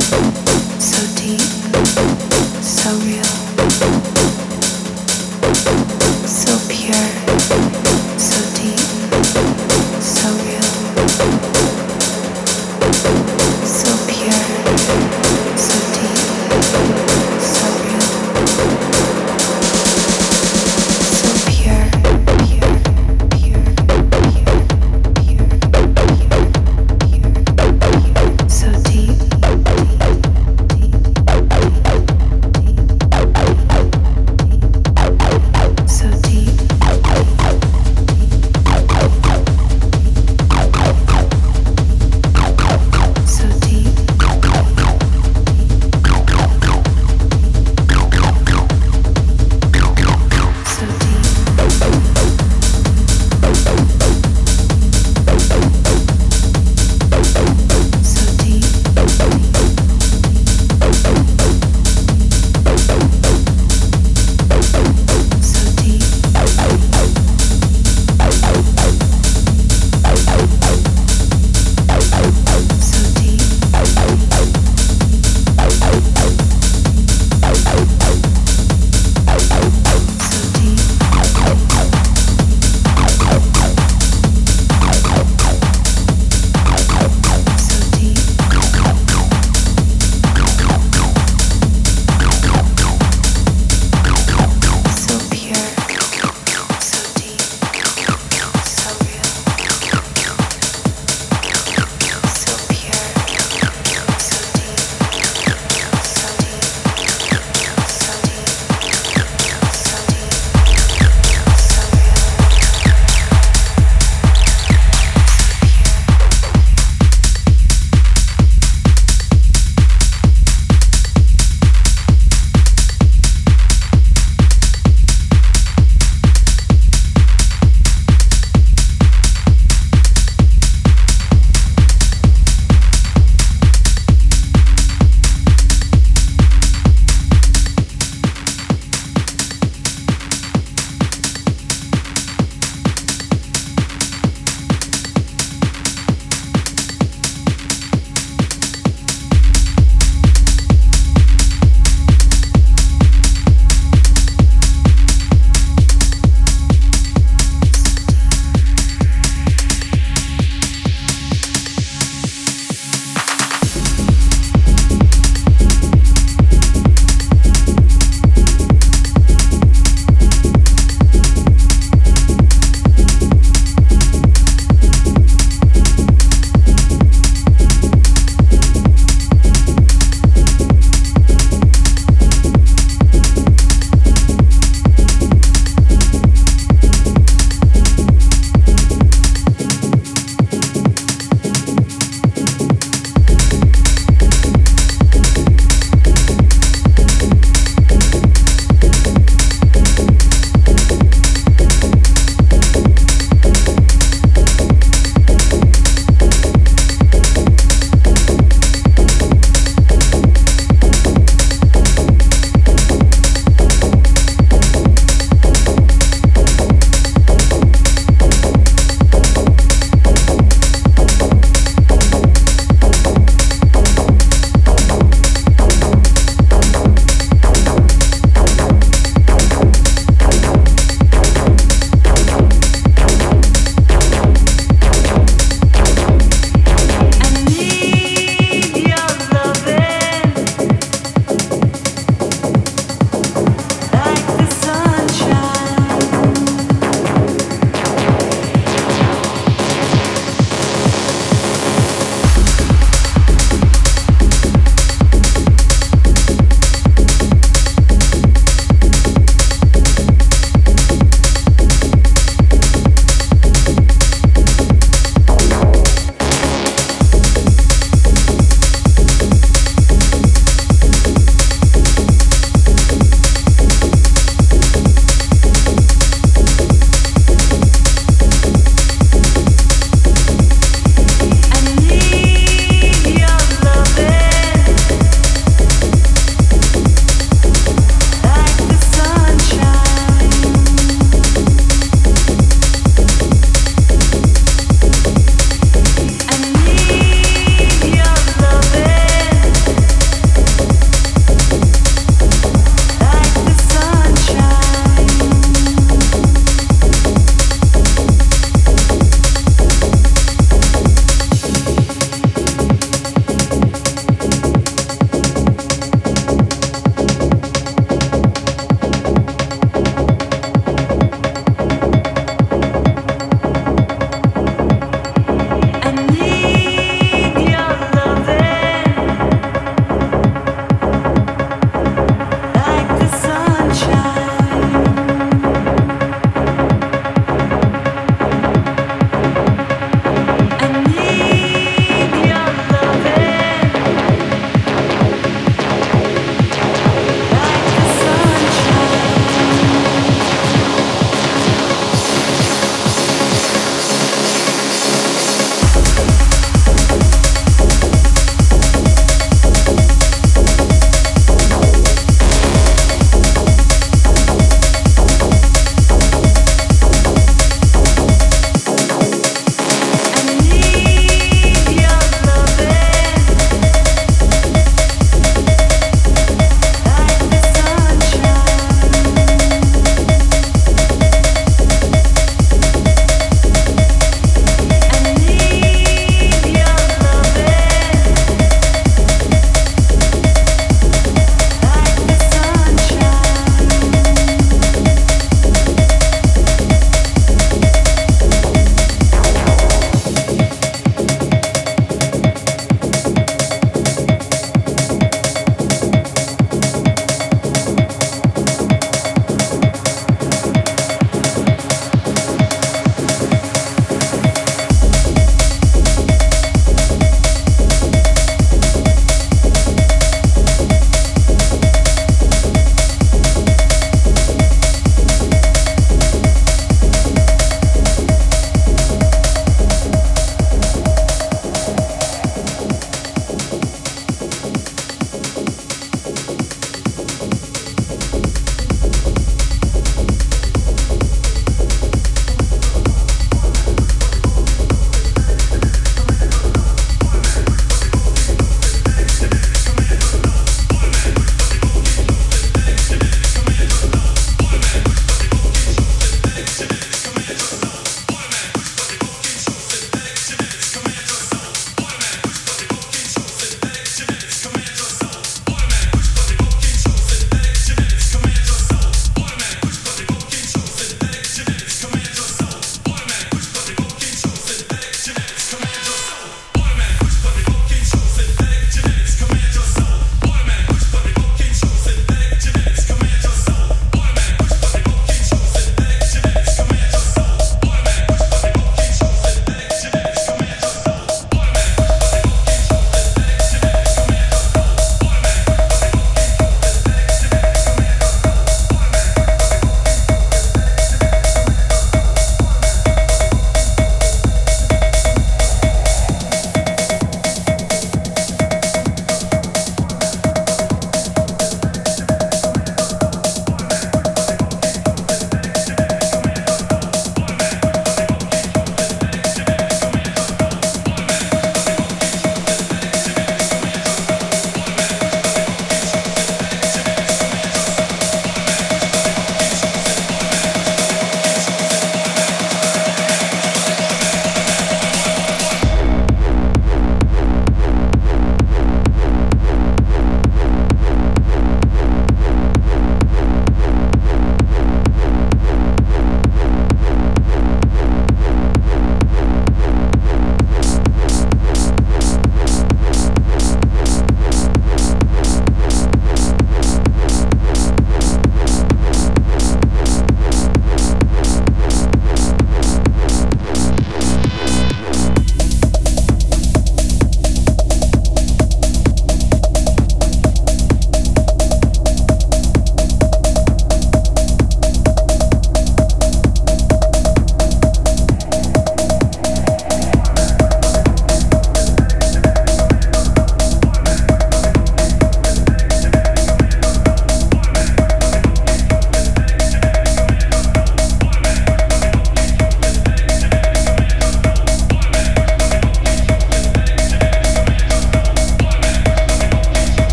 So 0.00 0.98
deep. 1.16 1.37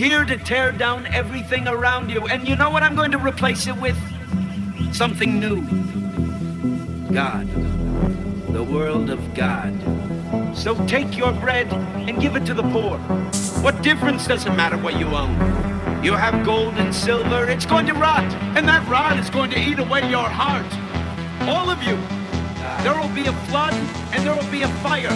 Here 0.00 0.24
to 0.24 0.36
tear 0.36 0.72
down 0.72 1.06
everything 1.06 1.66
around 1.66 2.10
you. 2.10 2.26
And 2.26 2.46
you 2.46 2.54
know 2.54 2.68
what 2.70 2.82
I'm 2.82 2.94
going 2.94 3.12
to 3.12 3.18
replace 3.18 3.66
it 3.66 3.76
with? 3.76 3.96
Something 4.94 5.40
new. 5.40 5.62
God. 7.12 7.48
The 8.52 8.62
world 8.62 9.10
of 9.10 9.34
God. 9.34 9.74
So 10.54 10.74
take 10.86 11.16
your 11.16 11.32
bread 11.32 11.72
and 11.72 12.20
give 12.20 12.36
it 12.36 12.44
to 12.46 12.54
the 12.54 12.62
poor. 12.62 12.98
What 13.62 13.82
difference 13.82 14.26
does 14.26 14.44
it 14.44 14.50
matter 14.50 14.76
what 14.76 14.98
you 14.98 15.06
own? 15.06 15.34
You 16.04 16.12
have 16.12 16.44
gold 16.44 16.74
and 16.74 16.94
silver, 16.94 17.48
it's 17.48 17.66
going 17.66 17.86
to 17.86 17.94
rot. 17.94 18.30
And 18.56 18.68
that 18.68 18.86
rot 18.88 19.18
is 19.18 19.30
going 19.30 19.50
to 19.52 19.58
eat 19.58 19.78
away 19.78 20.08
your 20.10 20.28
heart. 20.28 20.66
All 21.48 21.70
of 21.70 21.82
you. 21.82 21.96
There 22.82 22.94
will 22.94 23.14
be 23.14 23.26
a 23.26 23.32
flood 23.48 23.74
and 24.12 24.26
there 24.26 24.34
will 24.34 24.50
be 24.50 24.62
a 24.62 24.68
fire. 24.84 25.14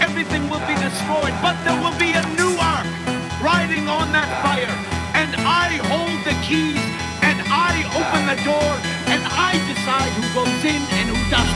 Everything 0.00 0.48
will 0.48 0.64
be 0.66 0.74
destroyed, 0.76 1.34
but 1.42 1.62
there 1.64 1.78
will 1.82 1.96
be 1.98 2.12
a 2.12 2.22
new 2.36 2.56
keys 6.46 6.76
and 7.24 7.40
I 7.48 7.72
open 7.96 8.22
the 8.28 8.36
door 8.44 8.72
and 9.08 9.22
I 9.24 9.52
decide 9.72 10.12
who 10.12 10.24
goes 10.36 10.64
in 10.64 10.82
and 10.98 11.16
who 11.16 11.30
doesn't. 11.30 11.53